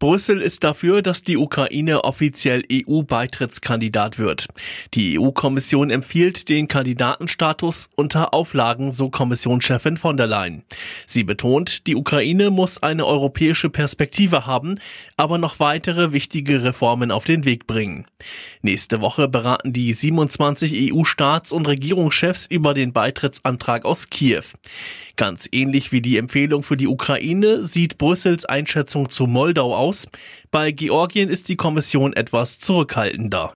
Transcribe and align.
Brüssel 0.00 0.40
ist 0.40 0.62
dafür, 0.62 1.02
dass 1.02 1.22
die 1.22 1.36
Ukraine 1.36 2.04
offiziell 2.04 2.62
EU-Beitrittskandidat 2.70 4.16
wird. 4.16 4.46
Die 4.94 5.18
EU-Kommission 5.18 5.90
empfiehlt 5.90 6.48
den 6.48 6.68
Kandidatenstatus 6.68 7.90
unter 7.96 8.32
Auflagen, 8.32 8.92
so 8.92 9.10
Kommissionschefin 9.10 9.96
von 9.96 10.16
der 10.16 10.28
Leyen. 10.28 10.62
Sie 11.08 11.24
betont, 11.24 11.88
die 11.88 11.96
Ukraine 11.96 12.50
muss 12.50 12.80
eine 12.80 13.06
europäische 13.06 13.70
Perspektive 13.70 14.46
haben, 14.46 14.76
aber 15.16 15.36
noch 15.36 15.58
weitere 15.58 16.12
wichtige 16.12 16.62
Reformen 16.62 17.10
auf 17.10 17.24
den 17.24 17.44
Weg 17.44 17.66
bringen. 17.66 18.06
Nächste 18.62 19.00
Woche 19.00 19.26
beraten 19.26 19.72
die 19.72 19.92
27 19.92 20.92
EU-Staats- 20.92 21.50
und 21.50 21.66
Regierungschefs 21.66 22.46
über 22.46 22.72
den 22.72 22.92
Beitrittsantrag 22.92 23.84
aus 23.84 24.10
Kiew. 24.10 24.44
Ganz 25.16 25.48
ähnlich 25.50 25.90
wie 25.90 26.00
die 26.00 26.18
Empfehlung 26.18 26.62
für 26.62 26.76
die 26.76 26.86
Ukraine 26.86 27.66
sieht 27.66 27.98
Brüssels 27.98 28.44
Einschätzung 28.44 29.10
zu 29.10 29.26
Moldau 29.26 29.74
aus. 29.74 29.87
Bei 30.50 30.70
Georgien 30.70 31.28
ist 31.28 31.48
die 31.48 31.56
Kommission 31.56 32.12
etwas 32.12 32.58
zurückhaltender. 32.58 33.52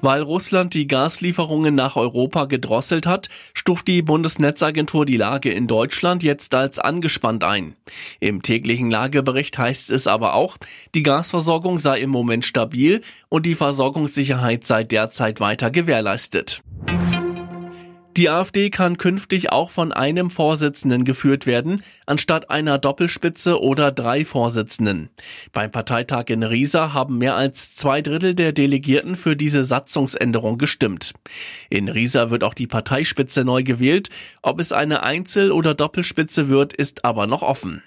Weil 0.00 0.22
Russland 0.22 0.74
die 0.74 0.86
Gaslieferungen 0.86 1.74
nach 1.74 1.96
Europa 1.96 2.44
gedrosselt 2.44 3.04
hat, 3.06 3.28
stuft 3.52 3.88
die 3.88 4.02
Bundesnetzagentur 4.02 5.04
die 5.04 5.16
Lage 5.16 5.50
in 5.50 5.66
Deutschland 5.66 6.22
jetzt 6.22 6.54
als 6.54 6.78
angespannt 6.78 7.42
ein. 7.42 7.74
Im 8.20 8.42
täglichen 8.42 8.90
Lagebericht 8.90 9.58
heißt 9.58 9.90
es 9.90 10.06
aber 10.06 10.34
auch, 10.34 10.56
die 10.94 11.02
Gasversorgung 11.02 11.80
sei 11.80 12.00
im 12.00 12.10
Moment 12.10 12.44
stabil 12.44 13.00
und 13.28 13.44
die 13.44 13.56
Versorgungssicherheit 13.56 14.64
sei 14.64 14.84
derzeit 14.84 15.40
weiter 15.40 15.70
gewährleistet. 15.70 16.62
Die 18.18 18.30
AfD 18.30 18.68
kann 18.70 18.98
künftig 18.98 19.52
auch 19.52 19.70
von 19.70 19.92
einem 19.92 20.30
Vorsitzenden 20.30 21.04
geführt 21.04 21.46
werden, 21.46 21.82
anstatt 22.04 22.50
einer 22.50 22.76
Doppelspitze 22.76 23.62
oder 23.62 23.92
drei 23.92 24.24
Vorsitzenden. 24.24 25.10
Beim 25.52 25.70
Parteitag 25.70 26.24
in 26.26 26.42
Riesa 26.42 26.92
haben 26.92 27.18
mehr 27.18 27.36
als 27.36 27.76
zwei 27.76 28.02
Drittel 28.02 28.34
der 28.34 28.50
Delegierten 28.50 29.14
für 29.14 29.36
diese 29.36 29.62
Satzungsänderung 29.62 30.58
gestimmt. 30.58 31.12
In 31.70 31.88
Riesa 31.88 32.32
wird 32.32 32.42
auch 32.42 32.54
die 32.54 32.66
Parteispitze 32.66 33.44
neu 33.44 33.62
gewählt. 33.62 34.10
Ob 34.42 34.58
es 34.58 34.72
eine 34.72 35.04
Einzel- 35.04 35.52
oder 35.52 35.76
Doppelspitze 35.76 36.48
wird, 36.48 36.72
ist 36.72 37.04
aber 37.04 37.28
noch 37.28 37.42
offen. 37.42 37.84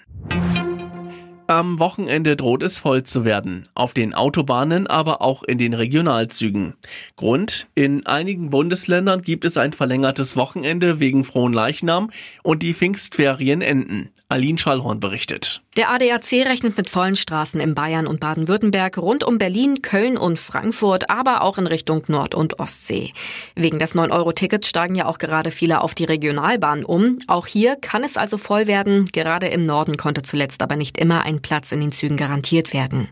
Am 1.52 1.78
Wochenende 1.78 2.34
droht 2.34 2.62
es 2.62 2.78
voll 2.78 3.02
zu 3.02 3.26
werden. 3.26 3.68
Auf 3.74 3.92
den 3.92 4.14
Autobahnen, 4.14 4.86
aber 4.86 5.20
auch 5.20 5.42
in 5.42 5.58
den 5.58 5.74
Regionalzügen. 5.74 6.72
Grund? 7.14 7.66
In 7.74 8.06
einigen 8.06 8.48
Bundesländern 8.48 9.20
gibt 9.20 9.44
es 9.44 9.58
ein 9.58 9.74
verlängertes 9.74 10.34
Wochenende 10.34 10.98
wegen 10.98 11.24
frohen 11.24 11.52
Leichnam 11.52 12.08
und 12.42 12.62
die 12.62 12.72
Pfingstferien 12.72 13.60
enden. 13.60 14.08
Aline 14.32 14.56
Schallhorn 14.56 14.98
berichtet. 14.98 15.62
Der 15.76 15.90
ADAC 15.90 16.32
rechnet 16.46 16.76
mit 16.76 16.88
vollen 16.88 17.16
Straßen 17.16 17.60
in 17.60 17.74
Bayern 17.74 18.06
und 18.06 18.18
Baden-Württemberg, 18.18 18.96
rund 18.98 19.24
um 19.24 19.38
Berlin, 19.38 19.82
Köln 19.82 20.16
und 20.16 20.38
Frankfurt, 20.38 21.10
aber 21.10 21.42
auch 21.42 21.58
in 21.58 21.66
Richtung 21.66 22.02
Nord- 22.08 22.34
und 22.34 22.58
Ostsee. 22.58 23.12
Wegen 23.54 23.78
des 23.78 23.94
9-Euro-Tickets 23.94 24.68
steigen 24.68 24.94
ja 24.94 25.06
auch 25.06 25.18
gerade 25.18 25.50
viele 25.50 25.82
auf 25.82 25.94
die 25.94 26.04
Regionalbahn 26.04 26.84
um. 26.84 27.18
Auch 27.26 27.46
hier 27.46 27.76
kann 27.76 28.04
es 28.04 28.16
also 28.16 28.38
voll 28.38 28.66
werden. 28.66 29.06
Gerade 29.12 29.48
im 29.48 29.66
Norden 29.66 29.98
konnte 29.98 30.22
zuletzt 30.22 30.62
aber 30.62 30.76
nicht 30.76 30.96
immer 30.96 31.24
ein 31.24 31.42
Platz 31.42 31.70
in 31.70 31.80
den 31.80 31.92
Zügen 31.92 32.16
garantiert 32.16 32.72
werden. 32.72 33.08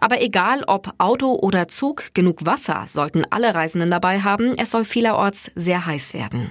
Aber 0.00 0.22
egal 0.22 0.64
ob 0.66 0.94
Auto 0.98 1.34
oder 1.34 1.68
Zug, 1.68 2.14
genug 2.14 2.46
Wasser 2.46 2.84
sollten 2.88 3.24
alle 3.28 3.54
Reisenden 3.54 3.90
dabei 3.90 4.20
haben. 4.20 4.54
Es 4.56 4.70
soll 4.70 4.84
vielerorts 4.84 5.50
sehr 5.54 5.84
heiß 5.84 6.14
werden. 6.14 6.50